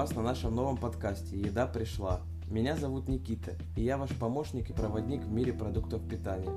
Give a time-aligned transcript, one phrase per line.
[0.00, 2.22] вас на нашем новом подкасте «Еда пришла».
[2.48, 6.50] Меня зовут Никита, и я ваш помощник и проводник в мире продуктов питания.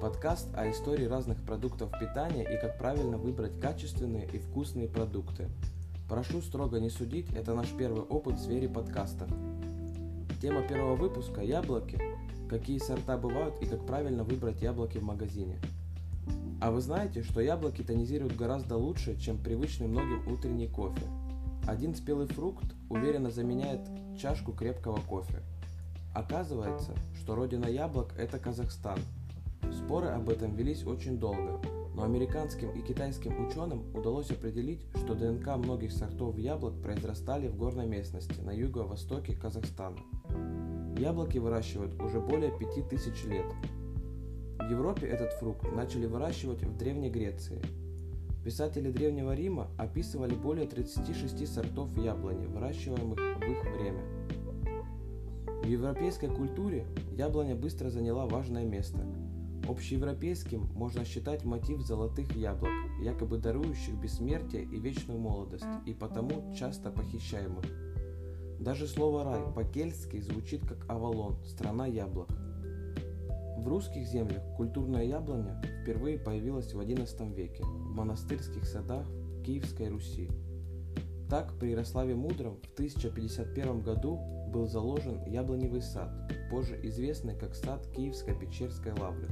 [0.00, 5.48] Подкаст о истории разных продуктов питания и как правильно выбрать качественные и вкусные продукты.
[6.08, 9.28] Прошу строго не судить, это наш первый опыт в сфере подкастов.
[10.40, 12.00] Тема первого выпуска– яблоки.
[12.48, 15.58] Какие сорта бывают и как правильно выбрать яблоки в магазине.
[16.60, 21.02] А вы знаете, что яблоки тонизируют гораздо лучше, чем привычный многим утренний кофе–
[21.66, 23.80] один спелый фрукт уверенно заменяет
[24.18, 25.42] чашку крепкого кофе.
[26.14, 28.98] Оказывается, что родина яблок– это Казахстан.
[29.72, 31.60] Споры об этом велись очень долго,
[31.94, 37.86] но американским и китайским ученым удалось определить, что ДНК многих сортов яблок произрастали в горной
[37.86, 39.98] местности на юго-востоке Казахстана.
[40.98, 43.46] Яблоки выращивают уже более 5000 лет.
[44.58, 47.60] В Европе этот фрукт начали выращивать в Древней Греции–
[48.46, 54.04] Писатели Древнего Рима описывали более 36 сортов яблони, выращиваемых в их время.
[55.64, 56.86] В европейской культуре
[57.16, 59.04] яблоня быстро заняла важное место.
[59.68, 62.70] Общеевропейским можно считать мотив золотых яблок,
[63.02, 67.64] якобы дарующих бессмертие и вечную молодость, и потому часто похищаемых.
[68.60, 72.28] Даже слово «рай» по-кельтски звучит как «Авалон»– страна яблок–
[73.56, 79.06] в русских землях культурная яблоня впервые появилась в XI веке в монастырских садах
[79.44, 80.30] Киевской Руси.
[81.28, 84.18] Так при Ярославе Мудром в 1051 году
[84.48, 86.10] был заложен яблоневый сад,
[86.50, 89.28] позже известный как сад Киевской Печерской лавры.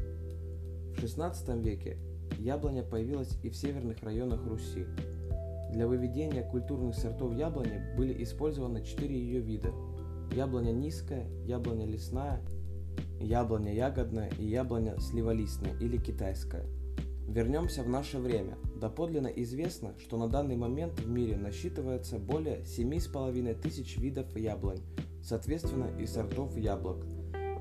[0.97, 1.99] В XVI веке
[2.39, 4.87] яблоня появилась и в северных районах Руси.
[5.73, 9.71] Для выведения культурных сортов яблони были использованы четыре ее вида–
[10.35, 12.41] яблоня низкая, яблоня лесная
[13.25, 16.67] яблоня ягодная и яблоня сливолистная или китайская.
[17.27, 18.57] Вернемся в наше время.
[18.77, 24.81] Доподлинно известно, что на данный момент в мире насчитывается более 7,5 тысяч видов яблонь,
[25.23, 27.07] соответственно и сортов яблок.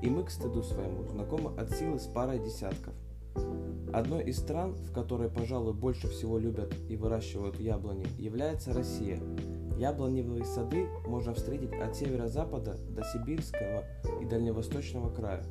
[0.02, 2.92] И мы, к стыду своему, знакомы от силы с парой десятков.
[3.92, 9.18] Одной из стран, в которой, пожалуй, больше всего любят и выращивают яблони, является Россия–
[9.78, 13.84] Яблоневые сады можно встретить от северо-запада до Сибирского
[14.22, 15.42] и Дальневосточного края.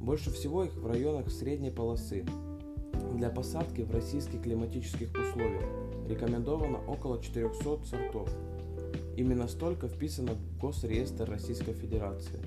[0.00, 2.24] Больше всего их в районах средней полосы.
[3.14, 5.68] Для посадки в российских климатических условиях
[6.08, 8.28] рекомендовано около 400 сортов.
[9.16, 12.40] Именно столько вписано в Госреестр Российской Федерации.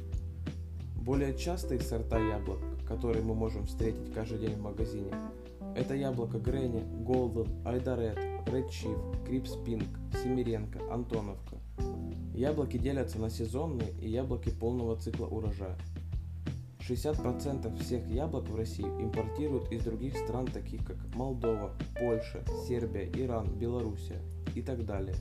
[0.97, 5.13] Более частые сорта яблок, которые мы можем встретить каждый день в магазине,
[5.75, 8.17] это яблоко Гренни, Голден, Айдарет,
[8.47, 9.83] Red Chief, Крипс Пинк,
[10.23, 11.57] Семиренко, Антоновка.
[12.33, 15.77] Яблоки делятся на сезонные и яблоки полного цикла урожая.
[16.79, 23.47] 60% всех яблок в России импортируют из других стран, таких как Молдова, Польша, Сербия, Иран,
[23.59, 24.21] Белоруссия
[24.55, 25.15] и так далее.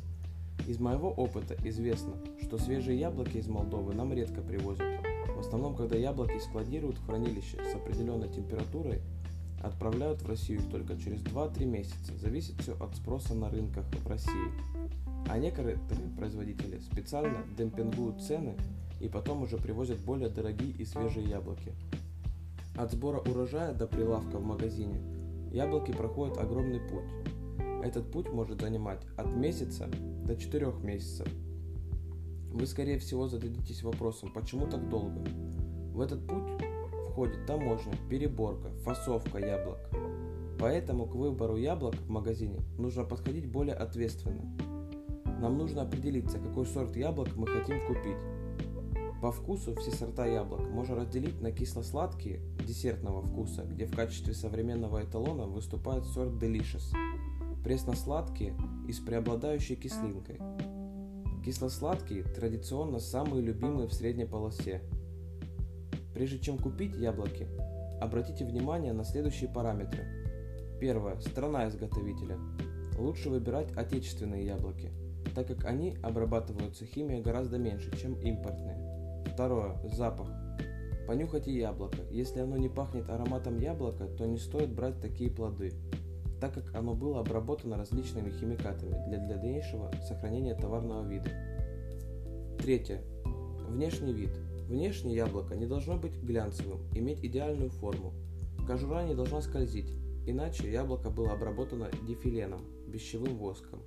[0.69, 4.87] Из моего опыта известно, что свежие яблоки из Молдовы нам редко привозят.
[5.35, 9.01] В основном, когда яблоки складируют в хранилище с определенной температурой
[9.63, 12.17] Отправляют в Россию их только через 2-3 месяца.
[12.19, 14.51] Зависит все от спроса на рынках в России.
[15.29, 15.79] А некоторые
[16.17, 18.57] производители специально демпингуют цены
[19.01, 21.73] и потом уже привозят более дорогие и свежие яблоки.
[22.77, 25.01] От сбора урожая до прилавка в магазине
[25.53, 27.05] яблоки проходят огромный путь.
[27.85, 29.89] Этот путь может занимать от месяца
[30.25, 31.29] до 4 месяцев.
[32.51, 35.21] Вы скорее всего зададитесь вопросом, почему так долго?
[35.93, 36.43] В этот путь
[37.13, 39.79] входит таможня, переборка, фасовка яблок.
[40.59, 44.43] Поэтому к выбору яблок в магазине нужно подходить более ответственно.
[45.41, 48.17] Нам нужно определиться, какой сорт яблок мы хотим купить.
[49.21, 55.05] По вкусу все сорта яблок можно разделить на кисло-сладкие десертного вкуса, где в качестве современного
[55.05, 56.95] эталона выступает сорт Delicious,
[57.63, 58.57] пресно-сладкие
[58.89, 60.41] и с преобладающей кислинкой.
[61.45, 64.81] Кисло-сладкие традиционно самые любимые в средней полосе–
[66.15, 67.47] Прежде чем купить яблоки,
[68.01, 70.05] обратите внимание на следующие параметры.
[70.81, 71.19] Первое.
[71.21, 72.39] Страна изготовителя.
[72.99, 74.91] Лучше выбирать отечественные яблоки,
[75.35, 79.25] так как они обрабатываются химией гораздо меньше, чем импортные.
[79.33, 79.77] Второе.
[79.85, 80.29] Запах.
[81.07, 81.99] Понюхайте яблоко.
[82.11, 85.73] Если оно не пахнет ароматом яблока, то не стоит брать такие плоды,
[86.41, 91.31] так как оно было обработано различными химикатами для дальнейшего сохранения товарного вида.
[92.59, 93.03] Третье.
[93.69, 94.31] Внешний вид.
[94.73, 98.15] Внешне яблоко не должно быть глянцевым, иметь идеальную форму.
[98.67, 99.93] Кожура не должна скользить,
[100.27, 103.81] иначе яблоко было обработано дифиленом, пищевым воском.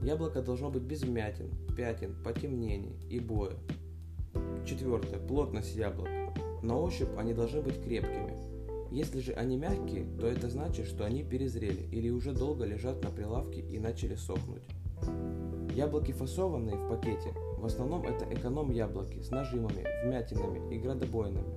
[0.00, 3.56] Яблоко должно быть без вмятин, пятен, потемнений и боя.
[4.64, 5.18] Четвертое.
[5.18, 6.08] Плотность яблок.
[6.62, 8.36] На ощупь они должны быть крепкими.
[8.92, 13.10] Если же они мягкие, то это значит, что они перезрели или уже долго лежат на
[13.10, 14.62] прилавке и начали сохнуть.
[15.74, 21.54] Яблоки фасованные в пакете, в основном это эконом-яблоки с нажимами, вмятинами и градобоинами.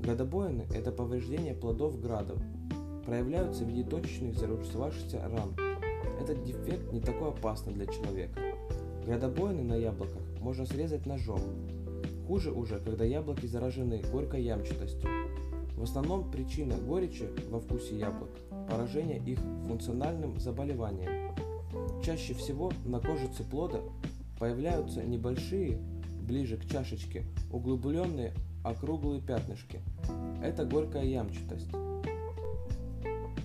[0.00, 2.38] Градобоины– это повреждения плодов градом,
[3.06, 5.54] проявляются в виде точечных зарубцевавшихся ран.
[6.20, 8.40] Этот дефект не такой опасный для человека.
[9.06, 11.40] Градобоины на яблоках можно срезать ножом.
[12.26, 15.08] Хуже уже, когда яблоки заражены горькой ямчатостью.
[15.76, 18.30] В основном причина горечи во вкусе яблок–
[18.68, 19.38] поражение их
[19.68, 21.32] функциональным заболеванием.
[22.02, 23.80] Чаще всего на кожице плода
[24.40, 25.78] появляются небольшие,
[26.22, 28.32] ближе к чашечке, углубленные
[28.64, 29.80] округлые пятнышки.
[30.42, 31.70] Это горькая ямчатость.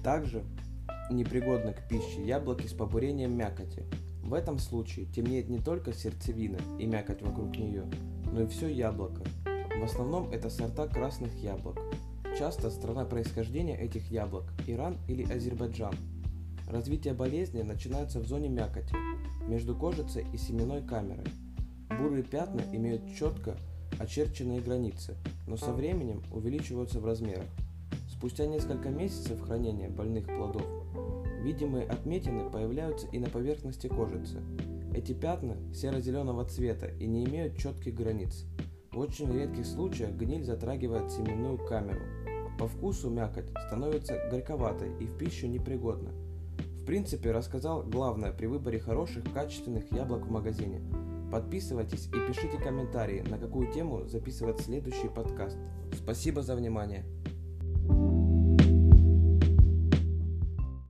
[0.04, 0.44] Также
[1.12, 3.84] непригодны к пище яблоки с побурением мякоти.
[4.24, 7.84] В этом случае темнеет не только сердцевина и мякоть вокруг нее,
[8.32, 9.22] но и все яблоко.
[9.78, 11.78] В основном это сорта красных яблок.
[12.40, 15.94] Часто страна происхождения этих яблок– Иран или Азербайджан.
[16.68, 18.96] Развитие болезни начинается в зоне мякоти,
[19.48, 21.26] между кожицей и семенной камерой.
[21.90, 23.56] Бурые пятна имеют четко
[24.00, 25.16] очерченные границы,
[25.48, 27.46] но со временем увеличиваются в размерах.
[28.10, 30.66] Спустя несколько месяцев хранения больных плодов
[31.44, 34.42] видимые отметины появляются и на поверхности кожицы.
[34.96, 38.46] Эти пятна серо-зеленого цвета и не имеют четких границ.
[38.92, 42.02] В очень редких случаях гниль затрагивает семенную камеру,
[42.58, 46.12] по вкусу мякоть становится горьковатой и в пищу непригодна.
[46.86, 50.82] В принципе, рассказал главное при выборе хороших, качественных яблок в магазине.
[51.32, 55.58] Подписывайтесь и пишите комментарии, на какую тему записывать следующий подкаст.
[55.96, 57.04] Спасибо за внимание.